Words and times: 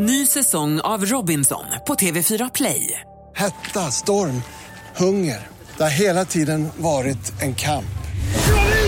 Ny 0.00 0.26
säsong 0.26 0.80
av 0.80 1.04
Robinson 1.06 1.64
på 1.86 1.94
TV4 1.94 2.50
Play. 2.54 3.00
Hetta, 3.36 3.90
storm, 3.90 4.42
hunger. 4.96 5.46
Det 5.76 5.82
har 5.82 5.90
hela 5.90 6.24
tiden 6.24 6.68
varit 6.76 7.42
en 7.42 7.54
kamp. 7.54 7.98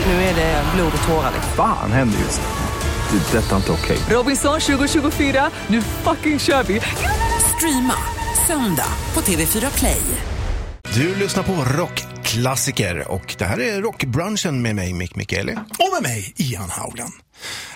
Nu 0.06 0.12
är 0.12 0.34
det 0.34 0.64
blod 0.74 0.92
och 1.02 1.08
tårar. 1.08 1.32
Fan 1.56 1.92
händer 1.92 2.18
just 2.18 2.40
nu. 2.40 3.18
Det. 3.18 3.38
är 3.38 3.42
Detta 3.42 3.52
är 3.52 3.56
inte 3.56 3.72
okej. 3.72 3.98
Robinson 4.10 4.60
2024, 4.60 5.50
nu 5.66 5.82
fucking 5.82 6.38
kör 6.38 6.62
vi! 6.62 6.80
Streama 7.56 7.96
söndag 8.46 8.92
på 9.12 9.20
TV4 9.20 9.78
Play. 9.78 10.02
Du 10.94 11.14
lyssnar 11.14 11.42
på 11.42 11.52
rockklassiker 11.52 13.12
och 13.12 13.34
det 13.38 13.44
här 13.44 13.60
är 13.60 13.82
rockbrunchen 13.82 14.62
med 14.62 14.74
mig, 14.74 14.92
Mick 14.92 15.16
Mikaeli. 15.16 15.52
Och 15.52 15.92
med 15.92 16.02
mig, 16.02 16.34
Ian 16.36 16.70
Howland. 16.70 17.12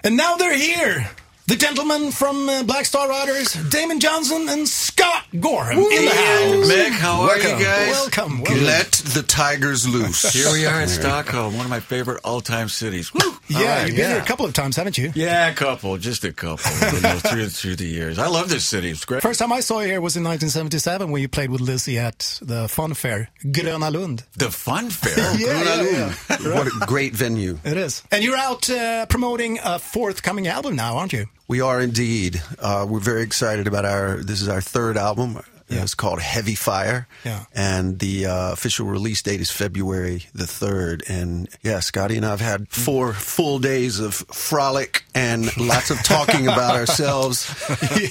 And 0.05 0.17
now 0.17 0.37
they're 0.39 0.77
here! 0.77 1.07
The 1.47 1.57
gentlemen 1.57 2.11
from 2.11 2.49
uh, 2.49 2.63
Black 2.63 2.87
Star 2.87 3.07
Riders, 3.07 3.53
Damon 3.69 4.01
Johnson 4.01 4.49
and 4.49 4.67
Scott 4.67 5.25
Gorham 5.39 5.77
in 5.79 6.05
the 6.07 6.11
house. 6.11 6.73
Mick, 6.73 6.89
how 6.89 7.21
are 7.21 7.27
welcome. 7.27 7.59
you 7.59 7.65
guys? 7.67 7.74
Welcome. 8.05 8.43
welcome. 8.43 8.65
Let 8.65 8.93
the 8.93 9.23
tigers 9.23 9.89
loose. 9.89 10.31
Here 10.31 10.53
we 10.53 10.67
are 10.67 10.83
in 10.83 10.89
Stockholm, 10.89 11.57
one 11.57 11.65
of 11.65 11.71
my 11.71 11.81
favorite 11.81 12.21
all-time 12.23 12.69
cities. 12.69 13.15
Woo! 13.15 13.21
Yeah, 13.49 13.59
All 13.59 13.65
right, 13.65 13.87
you've 13.87 13.97
been 13.97 13.99
yeah. 14.05 14.15
here 14.17 14.23
a 14.23 14.27
couple 14.27 14.45
of 14.45 14.53
times, 14.53 14.77
haven't 14.77 14.99
you? 14.99 15.11
Yeah, 15.15 15.49
a 15.49 15.55
couple, 15.55 15.97
just 15.97 16.23
a 16.23 16.31
couple. 16.31 16.71
you 16.93 17.01
know, 17.01 17.19
through 17.25 17.49
through 17.49 17.77
the 17.77 17.87
years, 17.87 18.19
I 18.19 18.27
love 18.27 18.51
this 18.51 18.67
city. 18.67 18.91
It's 18.91 19.07
great. 19.07 19.23
First 19.23 19.39
time 19.41 19.55
I 19.55 19.61
saw 19.61 19.81
you 19.81 19.87
here 19.87 20.03
was 20.03 20.19
in 20.19 20.23
1977 20.23 21.11
when 21.11 21.23
you 21.23 21.29
played 21.29 21.49
with 21.49 21.63
Lizzy 21.63 21.99
at 21.99 22.39
the 22.43 22.69
fun 22.69 22.93
fair, 22.93 23.31
Gröna 23.43 23.91
Lund. 23.91 24.25
The 24.37 24.51
fun 24.51 24.91
fair. 24.91 25.15
Yeah, 25.39 25.63
yeah, 25.63 26.15
yeah. 26.29 26.55
What 26.55 26.67
a 26.67 26.87
great 26.87 27.15
venue. 27.15 27.59
It 27.65 27.79
is. 27.79 28.03
And 28.13 28.23
you're 28.23 28.37
out 28.37 28.69
uh, 28.69 29.07
promoting 29.07 29.59
a 29.65 29.79
forthcoming 29.79 30.47
album 30.47 30.77
now, 30.77 30.99
aren't 30.99 31.15
you? 31.15 31.27
We 31.49 31.63
are 31.63 31.81
indeed. 31.81 32.43
Uh, 32.59 32.87
we're 32.89 33.01
very 33.01 33.23
excited 33.23 33.67
about 33.67 33.87
our. 33.87 34.19
This 34.19 34.43
is 34.43 34.49
our 34.49 34.61
third 34.61 34.99
album. 34.99 35.41
Yeah. 35.75 35.83
It's 35.83 35.95
called 35.95 36.21
Heavy 36.21 36.55
Fire. 36.55 37.07
Yeah. 37.25 37.45
And 37.55 37.99
the 37.99 38.27
uh, 38.27 38.53
official 38.53 38.87
release 38.87 39.23
date 39.23 39.41
is 39.41 39.51
February 39.51 40.27
the 40.35 40.45
3rd. 40.45 41.03
And 41.09 41.49
yeah, 41.63 41.81
Scotty 41.81 42.17
and 42.17 42.25
I 42.27 42.31
have 42.31 42.41
had 42.41 42.69
four 42.69 43.13
full 43.13 43.59
days 43.59 44.01
of 44.01 44.15
frolic 44.15 45.05
and 45.15 45.55
lots 45.57 45.91
of 45.91 46.03
talking 46.03 46.47
about 46.47 46.75
ourselves. 46.81 47.49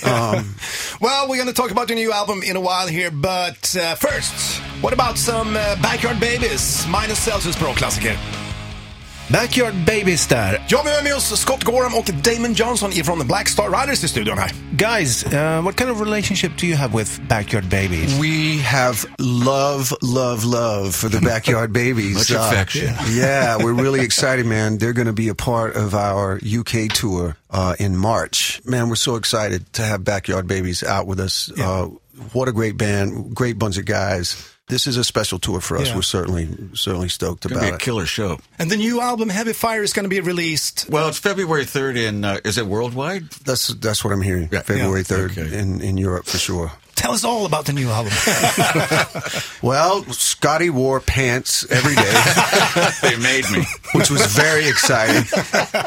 Um, 0.05 0.55
Well, 1.01 1.27
we're 1.27 1.35
going 1.37 1.47
to 1.47 1.53
talk 1.53 1.71
about 1.71 1.87
the 1.87 1.95
new 1.95 2.11
album 2.13 2.41
in 2.43 2.55
a 2.55 2.61
while 2.61 2.87
here, 2.87 3.11
but 3.11 3.75
uh, 3.75 3.95
first, 3.95 4.59
what 4.81 4.93
about 4.93 5.17
some 5.17 5.55
uh, 5.55 5.75
Backyard 5.81 6.19
Babies? 6.19 6.85
Minus 6.87 7.19
Celsius 7.19 7.55
Pro-klassiker. 7.57 8.42
Backyard 9.33 9.73
Babies 9.85 10.27
där. 10.27 10.65
Ja, 10.67 10.81
vi 10.85 10.91
har 10.95 11.03
med 11.03 11.15
oss 11.15 11.39
Scott 11.39 11.63
Gorham 11.63 11.95
och 11.95 12.05
Damon 12.23 12.53
Johnson 12.53 12.91
ifrån 12.93 13.19
The 13.19 13.25
Black 13.25 13.49
Star 13.49 13.81
Riders 13.81 14.03
i 14.03 14.07
studion 14.07 14.37
här. 14.37 14.51
Guys, 14.71 15.23
uh, 15.25 15.61
what 15.63 15.75
kind 15.77 15.89
of 15.91 15.99
relationship 16.01 16.51
do 16.57 16.65
you 16.67 16.77
have 16.77 16.93
with 16.97 17.21
Backyard 17.29 17.69
Babies? 17.69 18.19
We 18.19 18.61
have 18.63 18.97
love, 19.19 19.91
love, 20.01 20.43
love 20.45 20.91
for 20.95 21.09
the 21.09 21.19
Backyard 21.19 21.71
Babies. 21.73 22.13
Much 22.13 22.31
Uh, 22.31 22.39
affection. 22.39 22.93
yeah, 23.09 23.57
we're 23.63 23.83
really 23.83 24.01
excited, 24.05 24.45
man. 24.45 24.77
They're 24.77 24.93
going 24.93 25.07
to 25.15 25.21
be 25.23 25.29
a 25.29 25.35
part 25.35 25.75
of 25.75 25.93
our 25.93 26.39
UK 26.59 26.93
tour 26.93 27.35
uh, 27.49 27.73
in 27.79 27.97
March. 27.97 28.61
Man, 28.65 28.87
we're 28.89 28.95
so 28.95 29.15
excited 29.15 29.61
to 29.73 29.81
have 29.81 30.03
Backyard 30.03 30.47
Babies 30.47 30.83
out 30.83 31.07
with 31.07 31.19
us. 31.19 31.51
Uh, 31.59 31.87
what 32.33 32.47
a 32.47 32.51
great 32.51 32.77
band, 32.77 33.33
great 33.35 33.57
bunch 33.57 33.77
of 33.79 33.85
guys. 33.85 34.35
This 34.67 34.87
is 34.87 34.95
a 34.95 35.03
special 35.03 35.39
tour 35.39 35.59
for 35.59 35.77
us. 35.77 35.89
Yeah. 35.89 35.95
We're 35.95 36.01
certainly 36.03 36.47
certainly 36.73 37.09
stoked 37.09 37.43
It's 37.45 37.51
about 37.51 37.59
gonna 37.59 37.71
be 37.71 37.73
a 37.73 37.75
it. 37.75 37.81
killer 37.81 38.05
show. 38.05 38.39
And 38.57 38.71
the 38.71 38.77
new 38.77 39.01
album, 39.01 39.27
Heavy 39.27 39.51
Fire, 39.53 39.83
is 39.83 39.91
going 39.91 40.05
to 40.05 40.09
be 40.09 40.21
released. 40.21 40.87
Well, 40.89 41.09
it's 41.09 41.19
February 41.19 41.65
third 41.65 41.97
in. 41.97 42.23
Uh, 42.23 42.39
is 42.45 42.57
it 42.57 42.65
worldwide? 42.65 43.29
That's 43.45 43.67
that's 43.67 44.03
what 44.05 44.13
I'm 44.13 44.21
hearing. 44.21 44.47
Yeah. 44.51 44.61
February 44.61 44.99
Yeah. 45.01 45.03
third 45.03 45.31
Okay. 45.37 45.57
in 45.59 45.81
in 45.81 45.97
Europe 45.97 46.25
for 46.27 46.37
sure. 46.37 46.71
Tell 46.95 47.11
us 47.11 47.25
all 47.25 47.45
about 47.45 47.65
the 47.65 47.73
new 47.73 47.89
album. 47.89 48.13
Well, 49.61 50.03
Scotty 50.11 50.69
wore 50.69 50.99
pants 50.99 51.65
every 51.71 51.95
day. 51.95 52.13
they 53.01 53.17
made 53.17 53.49
me. 53.51 53.63
which 53.93 54.09
was 54.09 54.25
very 54.27 54.67
exciting. 54.67 55.23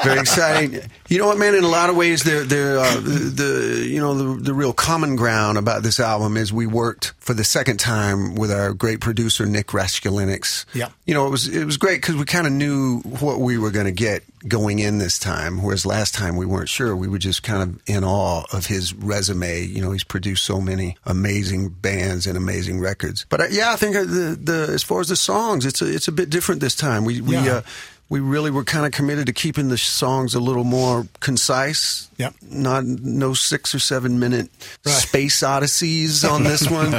very 0.02 0.18
exciting. 0.20 0.80
You 1.08 1.18
know 1.18 1.26
what, 1.26 1.38
man? 1.38 1.54
In 1.54 1.64
a 1.64 1.68
lot 1.68 1.90
of 1.90 1.96
ways, 1.96 2.22
they're, 2.22 2.44
they're, 2.44 2.78
uh, 2.78 3.00
the 3.00 3.86
you 3.88 4.00
know 4.00 4.14
the, 4.14 4.42
the 4.42 4.54
real 4.54 4.72
common 4.72 5.16
ground 5.16 5.58
about 5.58 5.82
this 5.82 6.00
album 6.00 6.36
is 6.36 6.52
we 6.52 6.66
worked 6.66 7.12
for 7.18 7.34
the 7.34 7.44
second 7.44 7.78
time 7.78 8.34
with 8.34 8.50
our 8.50 8.72
great 8.72 9.00
producer 9.00 9.46
Nick 9.46 9.68
Raskulinecz. 9.68 10.64
Yeah. 10.74 10.88
You 11.04 11.14
know, 11.14 11.26
it 11.26 11.30
was 11.30 11.48
it 11.48 11.64
was 11.64 11.76
great 11.76 12.00
because 12.00 12.16
we 12.16 12.24
kind 12.24 12.46
of 12.46 12.52
knew 12.52 13.00
what 13.00 13.40
we 13.40 13.58
were 13.58 13.70
going 13.70 13.86
to 13.86 13.92
get 13.92 14.24
going 14.48 14.78
in 14.78 14.98
this 14.98 15.18
time, 15.18 15.62
whereas 15.62 15.84
last 15.86 16.14
time 16.14 16.36
we 16.36 16.46
weren't 16.46 16.68
sure. 16.68 16.94
We 16.94 17.08
were 17.08 17.18
just 17.18 17.42
kind 17.42 17.62
of 17.62 17.80
in 17.86 18.04
awe 18.04 18.44
of 18.52 18.66
his 18.66 18.94
resume. 18.94 19.62
You 19.62 19.82
know, 19.82 19.92
he's 19.92 20.04
produced 20.04 20.44
so 20.44 20.60
many 20.60 20.96
amazing 21.04 21.70
bands 21.70 22.26
and 22.26 22.36
amazing 22.36 22.80
records. 22.80 23.26
But 23.28 23.40
uh, 23.40 23.46
yeah, 23.50 23.72
I 23.72 23.76
think 23.76 23.96
uh, 23.96 24.00
the 24.00 24.38
the 24.40 24.72
as 24.72 24.82
far 24.82 25.00
as 25.00 25.08
the 25.08 25.16
songs, 25.16 25.64
it's 25.66 25.82
a, 25.82 25.92
it's 25.92 26.08
a 26.08 26.12
bit 26.12 26.30
different 26.30 26.60
this 26.60 26.74
time. 26.74 27.04
We 27.04 27.20
we. 27.20 27.34
Yeah. 27.34 27.54
Uh, 27.56 27.62
we 28.08 28.20
really 28.20 28.50
were 28.52 28.62
kind 28.62 28.86
of 28.86 28.92
committed 28.92 29.26
to 29.26 29.32
keeping 29.32 29.68
the 29.68 29.76
songs 29.76 30.34
a 30.34 30.40
little 30.40 30.62
more 30.64 31.06
concise. 31.18 32.08
Yep. 32.18 32.34
Not 32.50 32.84
no 32.84 33.34
six 33.34 33.74
or 33.74 33.78
seven 33.78 34.18
minute 34.18 34.48
Right. 34.84 34.92
space 34.92 35.42
odysseys 35.42 36.24
on 36.24 36.44
this 36.44 36.70
one. 36.70 36.94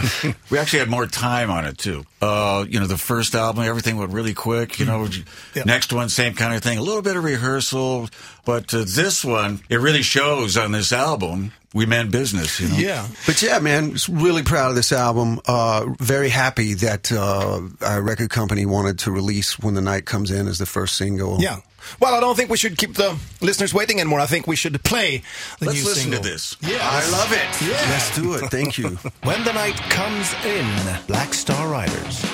We 0.50 0.58
actually 0.58 0.80
had 0.80 0.90
more 0.90 1.06
time 1.08 1.50
on 1.50 1.66
it 1.66 1.78
too. 1.78 2.06
Uh, 2.22 2.66
you 2.68 2.80
know, 2.80 2.88
the 2.88 2.98
first 2.98 3.36
album, 3.36 3.64
everything 3.64 3.98
went 3.98 4.12
really 4.12 4.34
quick. 4.34 4.80
You 4.80 4.86
know, 4.86 5.08
Yeah. 5.56 5.64
next 5.66 5.94
one, 5.94 6.10
same 6.10 6.34
kind 6.34 6.54
of 6.54 6.62
thing. 6.62 6.78
A 6.78 6.82
little 6.82 7.02
bit 7.02 7.16
of 7.16 7.24
rehearsal, 7.24 8.10
but 8.46 8.74
uh, 8.74 8.84
this 8.88 9.24
one, 9.24 9.62
it 9.70 9.80
really 9.80 10.02
shows 10.04 10.58
on 10.58 10.72
this 10.72 10.92
album. 10.92 11.54
We 11.78 11.86
meant 11.86 12.12
business. 12.12 12.60
You 12.60 12.70
know. 12.70 12.78
yeah. 12.78 13.08
but 13.28 13.42
yeah, 13.42 13.60
man, 13.60 13.92
just 13.94 14.08
really 14.10 14.42
proud 14.44 14.70
of 14.70 14.76
this 14.76 14.92
album. 14.92 15.40
Uh, 15.46 15.86
very 16.00 16.30
happy 16.30 16.74
that 16.74 17.12
uh, 17.12 17.62
our 17.86 18.02
record 18.02 18.32
company 18.32 18.66
wanted 18.66 18.98
to 19.00 19.12
release 19.12 19.60
"When 19.60 19.76
the 19.76 19.82
Night 19.82 20.06
Comes 20.06 20.32
In" 20.32 20.48
as 20.48 20.58
the 20.58 20.66
first 20.66 20.96
single. 20.98 21.38
Yeah. 21.40 21.58
Well, 22.02 22.16
I 22.16 22.20
don't 22.20 22.36
think 22.36 22.50
we 22.50 22.58
should 22.58 22.78
keep 22.78 22.96
the 22.96 23.18
listeners 23.42 23.74
waiting 23.74 24.00
anymore. 24.00 24.20
I 24.20 24.26
think 24.26 24.48
we 24.48 24.56
should 24.58 24.84
play 24.84 25.22
the 25.60 25.68
Let's 25.68 25.78
new 25.80 25.86
listen 25.86 26.04
single. 26.12 26.22
to 26.24 26.30
this. 26.30 26.58
Yeah. 26.62 26.80
I 26.82 27.10
love 27.12 27.32
it. 27.32 27.62
Yeah. 27.62 27.90
Let's 27.92 28.16
do 28.16 28.34
it. 28.34 28.50
Thank 28.52 28.78
you. 28.78 28.98
When 29.24 29.44
the 29.46 29.54
Night 29.54 29.76
Comes 29.90 30.34
In, 30.46 30.68
Black 31.08 31.34
Star 31.34 31.70
Riders. 31.70 32.26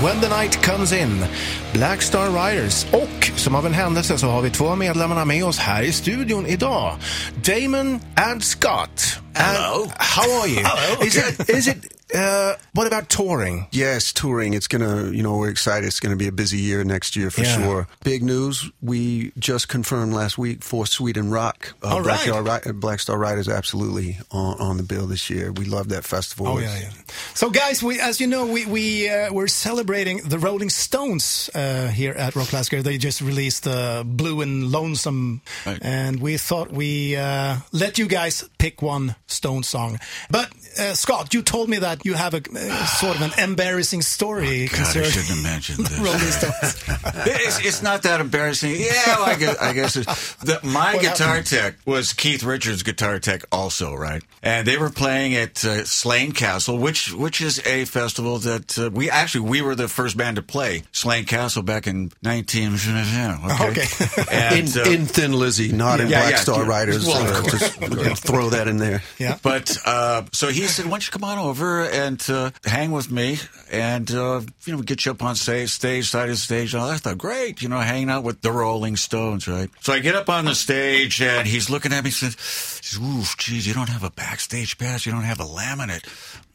When 0.00 0.20
the 0.20 0.28
Night 0.28 0.62
Comes 0.62 0.92
In, 0.92 1.24
Black 1.72 2.02
Star 2.02 2.30
Riders. 2.30 2.86
Och 2.92 3.30
som 3.36 3.54
av 3.54 3.66
en 3.66 3.74
händelse 3.74 4.18
så 4.18 4.26
har 4.26 4.42
vi 4.42 4.50
två 4.50 4.76
medlemmarna 4.76 5.24
med 5.24 5.44
oss 5.44 5.58
här 5.58 5.82
i 5.82 5.92
studion 5.92 6.46
idag. 6.46 6.96
Damon 7.42 8.00
and 8.16 8.44
Scott. 8.44 9.18
Hello. 9.34 9.82
And 9.82 9.92
how 9.98 10.40
are 10.40 10.48
you? 10.48 10.62
Hello, 10.64 11.02
Is 11.06 11.16
it, 11.16 11.50
is 11.50 11.66
it, 11.68 11.76
uh, 12.14 12.52
what 12.72 12.86
about 12.92 13.08
touring? 13.08 13.66
Yes, 13.72 14.12
touring. 14.12 14.54
It's 14.54 14.66
gonna, 14.68 15.10
you 15.12 15.22
know, 15.22 15.36
we're 15.38 15.50
excited. 15.50 15.84
It's 15.84 16.00
gonna 16.00 16.16
be 16.16 16.28
a 16.28 16.32
busy 16.32 16.58
year 16.58 16.84
next 16.84 17.16
year 17.16 17.30
for 17.30 17.42
Yeah. 17.42 17.56
sure. 17.64 17.86
Big 18.04 18.22
news. 18.22 18.70
We 18.82 19.32
just 19.38 19.68
confirmed 19.68 20.12
last 20.14 20.38
week 20.38 20.64
for 20.64 20.86
Sweden 20.86 21.30
Rock. 21.30 21.74
Uh, 21.82 21.88
All 21.88 22.02
Black, 22.02 22.26
right. 22.26 22.60
Star, 22.62 22.72
Black 22.72 23.00
Star 23.00 23.18
Riders 23.18 23.48
absolutely 23.48 24.18
on, 24.30 24.56
on 24.60 24.76
the 24.76 24.82
bill 24.84 25.06
this 25.08 25.28
year. 25.30 25.52
We 25.52 25.64
love 25.64 25.88
that 25.88 26.04
festival. 26.04 26.46
Oh 26.48 26.58
yeah, 26.58 26.78
yeah. 26.80 26.90
So, 27.38 27.50
guys, 27.50 27.84
we, 27.84 28.00
as 28.00 28.20
you 28.20 28.26
know, 28.26 28.46
we 28.46 28.66
we 28.66 29.08
uh, 29.08 29.32
we're 29.32 29.46
celebrating 29.46 30.22
the 30.28 30.40
Rolling 30.40 30.70
Stones 30.70 31.48
uh, 31.54 31.86
here 31.86 32.10
at 32.14 32.34
Rockklassiker. 32.34 32.82
They 32.82 32.98
just 32.98 33.20
released 33.20 33.64
uh, 33.64 34.02
"Blue 34.02 34.40
and 34.40 34.72
Lonesome," 34.72 35.40
Right. 35.64 35.78
and 35.80 36.20
we 36.20 36.36
thought 36.36 36.72
we 36.72 37.14
uh, 37.14 37.58
let 37.70 37.96
you 37.96 38.08
guys 38.08 38.42
pick 38.58 38.82
one 38.82 39.14
Stone 39.28 39.62
song. 39.62 40.00
But 40.28 40.50
uh, 40.80 40.94
Scott, 40.94 41.32
you 41.32 41.42
told 41.42 41.68
me 41.68 41.76
that 41.78 42.04
you 42.04 42.14
have 42.14 42.34
a 42.34 42.38
uh, 42.38 42.86
sort 42.86 43.14
of 43.14 43.22
an 43.22 43.30
embarrassing 43.38 44.02
story 44.02 44.66
God, 44.66 44.80
I 44.80 45.02
shouldn't 45.04 45.26
have 45.28 45.42
mentioned 45.44 45.86
this. 45.86 45.98
Rolling 46.00 46.32
Stones. 46.32 46.84
it's, 47.24 47.64
it's 47.64 47.82
not 47.82 48.02
that 48.02 48.20
embarrassing. 48.20 48.74
Yeah, 48.80 49.16
well, 49.16 49.26
I 49.26 49.34
guess, 49.36 49.56
I 49.58 49.72
guess 49.74 49.96
it's, 49.96 50.34
the, 50.42 50.58
my 50.64 50.94
What 50.94 51.02
guitar 51.02 51.28
happened? 51.28 51.46
tech 51.46 51.74
was 51.86 52.12
Keith 52.14 52.42
Richards' 52.42 52.82
guitar 52.82 53.20
tech 53.20 53.42
also, 53.52 53.94
right? 53.94 54.24
And 54.42 54.66
they 54.66 54.76
were 54.76 54.90
playing 54.90 55.36
at 55.36 55.64
uh, 55.64 55.84
Slane 55.84 56.32
Castle, 56.32 56.78
which 56.78 57.12
which 57.12 57.27
is 57.40 57.64
a 57.66 57.84
festival 57.84 58.38
that 58.38 58.78
uh, 58.78 58.90
we 58.90 59.10
actually 59.10 59.48
we 59.48 59.62
were 59.62 59.74
the 59.74 59.88
first 59.88 60.16
band 60.16 60.36
to 60.36 60.42
play 60.42 60.82
Slane 60.92 61.24
Castle 61.24 61.62
back 61.62 61.86
in 61.86 62.10
19 62.22 62.74
okay. 63.60 63.68
Okay. 63.70 63.84
And, 64.30 64.68
In, 64.74 64.80
uh, 64.80 64.84
in 64.90 65.06
Thin 65.06 65.32
Lizzy, 65.32 65.72
not 65.72 66.00
in 66.00 66.08
Black 66.08 66.30
yeah, 66.32 66.36
Star 66.38 66.62
yeah. 66.62 66.68
Riders. 66.68 67.06
Well, 67.06 67.22
Uh, 67.26 67.42
just 67.50 67.80
of 67.82 67.90
course. 67.96 68.20
throw 68.20 68.50
that 68.50 68.66
in 68.68 68.78
there. 68.78 69.02
Yeah. 69.18 69.38
But 69.42 69.76
uh, 69.84 70.22
so 70.32 70.48
he 70.48 70.62
said, 70.66 70.86
"Why 70.86 70.92
don't 70.92 71.06
you 71.06 71.12
come 71.12 71.24
on 71.24 71.38
over 71.38 71.82
and 71.84 72.22
uh, 72.30 72.50
hang 72.64 72.90
with 72.92 73.10
me, 73.10 73.38
and 73.70 74.10
uh, 74.10 74.40
you 74.64 74.76
know, 74.76 74.82
get 74.82 75.04
you 75.04 75.12
up 75.12 75.22
on 75.22 75.36
stage, 75.36 75.70
stage 75.70 76.08
side 76.10 76.30
of 76.30 76.38
stage." 76.38 76.74
And 76.74 76.82
I 76.82 76.96
thought, 76.96 77.18
great, 77.18 77.62
you 77.62 77.68
know, 77.68 77.78
hanging 77.80 78.10
out 78.10 78.24
with 78.24 78.40
the 78.42 78.50
Rolling 78.52 78.96
Stones, 78.96 79.46
right? 79.46 79.70
So 79.80 79.92
I 79.92 79.98
get 80.00 80.14
up 80.14 80.28
on 80.28 80.44
the 80.46 80.54
stage, 80.54 81.20
and 81.22 81.46
he's 81.46 81.68
looking 81.70 81.92
at 81.92 82.04
me, 82.04 82.08
and 82.08 82.14
says, 82.14 82.98
"Oof, 83.00 83.36
geez, 83.36 83.66
you 83.66 83.74
don't 83.74 83.88
have 83.90 84.04
a 84.04 84.10
backstage 84.10 84.78
pass, 84.78 85.04
you 85.06 85.12
don't 85.12 85.22
have 85.22 85.40
a 85.40 85.44
laminate." 85.44 86.04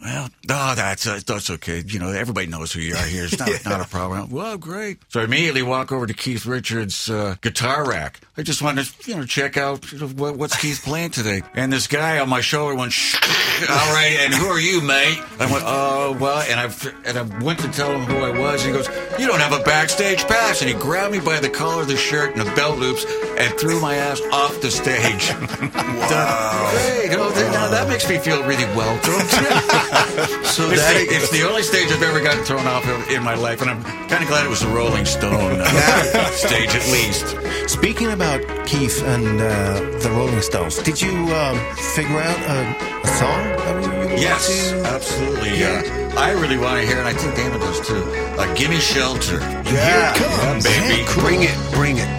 Well, 0.02 0.30
no, 0.50 0.56
that's 0.76 1.06
uh, 1.06 1.20
that's 1.26 1.50
okay. 1.50 1.84
You 1.86 2.00
know, 2.00 2.10
everybody 2.10 2.48
knows 2.48 2.72
who 2.72 2.80
you 2.80 2.96
are 2.96 3.06
here. 3.06 3.26
It's 3.26 3.38
not 3.38 3.50
not 3.66 3.82
a 3.82 3.90
problem. 3.90 4.30
Well, 4.30 4.58
great. 4.58 5.00
So 5.10 5.20
I 5.20 5.26
immediately 5.26 5.64
walk 5.64 5.92
over 5.92 6.08
to 6.08 6.14
Keith 6.14 6.46
Richards' 6.46 7.10
uh, 7.10 7.36
guitar 7.42 7.88
rack. 7.88 8.22
I 8.38 8.44
just 8.44 8.62
wanted 8.62 8.86
to, 8.86 9.12
you 9.12 9.18
know, 9.18 9.26
check 9.26 9.58
out 9.58 9.92
you 9.92 10.00
know, 10.00 10.08
what, 10.08 10.38
what's 10.38 10.60
Keith 10.60 10.82
playing 10.84 11.12
today. 11.12 11.42
And 11.54 11.72
this 11.72 11.88
guy 11.88 12.20
on 12.20 12.30
my 12.30 12.42
shoulder 12.42 12.76
went, 12.76 12.94
Shh, 12.94 13.16
all 13.70 13.94
right, 13.94 14.18
and 14.22 14.34
who 14.34 14.48
are 14.48 14.60
you, 14.60 14.82
mate? 14.82 15.20
I 15.40 15.52
went, 15.52 15.64
oh, 15.66 16.18
well, 16.20 16.42
and 16.50 16.60
I, 16.60 16.72
and 17.06 17.18
I 17.18 17.44
went 17.44 17.60
to 17.60 17.70
tell 17.72 17.92
him 17.92 18.02
who 18.02 18.18
I 18.18 18.38
was, 18.38 18.66
and 18.66 18.76
he 18.76 18.82
goes, 18.82 18.88
you 19.20 19.28
don't 19.28 19.40
have 19.40 19.54
a 19.54 19.64
backstage 19.64 20.24
pass. 20.26 20.62
And 20.62 20.70
he 20.70 20.76
grabbed 20.76 21.14
me 21.14 21.20
by 21.20 21.40
the 21.40 21.50
collar 21.50 21.82
of 21.84 21.88
the 21.88 21.98
shirt 21.98 22.36
and 22.36 22.42
the 22.46 22.56
belt 22.56 22.80
loops 22.80 23.06
and 23.38 23.54
threw 23.60 23.80
my 23.80 23.96
ass 23.96 24.22
off 24.32 24.60
the 24.62 24.72
stage. 24.72 25.30
wow. 25.76 26.70
Great. 26.72 27.12
You 27.12 27.18
know, 27.18 27.30
now 27.30 27.70
that 27.70 27.88
makes 27.88 28.08
me 28.10 28.18
feel 28.18 28.44
really 28.44 28.66
welcome. 28.76 29.14
So 30.54 30.70
It's 30.70 30.82
that 30.84 30.94
the, 30.94 31.16
it's 31.16 31.32
the 31.32 31.42
only 31.50 31.64
stage 31.64 31.92
I've 31.92 32.04
ever 32.04 32.22
gotten 32.22 32.44
thrown 32.44 32.68
off 32.68 32.88
of 32.88 33.10
in 33.10 33.24
my 33.24 33.34
life, 33.34 33.62
and 33.62 33.72
I'm 33.72 33.84
kind 34.08 34.22
of 34.22 34.30
glad 34.30 34.46
it 34.46 34.50
was 34.50 34.60
the 34.60 34.68
Rolling 34.68 35.04
Stone 35.06 35.62
uh, 35.62 36.26
stage 36.28 36.76
at 36.76 36.86
least. 36.92 37.36
Speaking 37.68 38.12
about 38.12 38.40
Keith 38.68 39.02
and 39.04 39.42
uh, 39.42 39.80
the 40.00 40.12
Rolling 40.12 40.42
Stones, 40.44 40.78
did 40.78 41.02
you 41.02 41.10
um, 41.34 41.58
figure 41.96 42.20
out 42.20 42.38
a, 42.38 42.93
a 42.93 42.93
song 43.20 43.42
that 43.58 43.84
you 43.86 43.92
would 44.00 44.20
Yes, 44.20 44.72
like 44.72 44.84
to 44.84 44.96
absolutely. 44.96 45.52
Yeah. 45.60 46.28
I 46.28 46.32
really 46.42 46.58
want 46.58 46.76
to 46.82 46.86
hear, 46.88 46.98
and 47.00 47.08
I 47.08 47.14
think 47.14 47.36
Damon 47.36 47.60
does 47.60 47.80
too. 47.88 48.04
Uh, 48.38 48.56
Gimme 48.56 48.80
Shelter. 48.80 49.40
Yeah. 49.40 49.64
Here 49.66 50.02
it 50.10 50.16
comes, 50.42 50.64
baby. 50.64 51.04
Bring 51.26 51.42
it, 51.44 51.58
bring 51.74 51.98
it. 51.98 52.10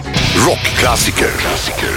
Rockklassiker. 0.47 1.31
Klassiker. 1.37 1.95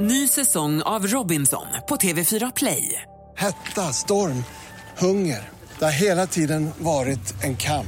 Ny 0.00 0.28
säsong 0.28 0.82
av 0.82 1.06
Robinson 1.06 1.66
på 1.88 1.96
TV4 1.96 2.52
Play. 2.56 3.02
Hetta, 3.36 3.92
storm, 3.92 4.44
hunger. 4.98 5.48
Det 5.78 5.84
har 5.84 5.92
hela 5.92 6.26
tiden 6.26 6.70
varit 6.78 7.34
en 7.44 7.56
kamp. 7.56 7.86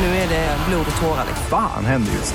Nu 0.00 0.06
är 0.06 0.28
det 0.28 0.56
blod 0.68 0.86
och 0.94 1.00
tårar. 1.02 1.24
liksom. 1.28 1.46
Fan 1.50 1.84
händer 1.84 2.12
just 2.12 2.34